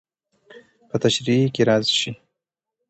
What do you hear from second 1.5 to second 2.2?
کې راشي.